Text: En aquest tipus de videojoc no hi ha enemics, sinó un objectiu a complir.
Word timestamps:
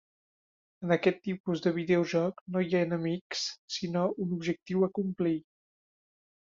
En 0.85 0.93
aquest 0.95 1.19
tipus 1.27 1.61
de 1.67 1.73
videojoc 1.75 2.41
no 2.55 2.65
hi 2.69 2.73
ha 2.79 2.83
enemics, 2.89 3.47
sinó 3.79 4.09
un 4.27 4.35
objectiu 4.41 4.89
a 4.89 4.95
complir. 5.01 5.41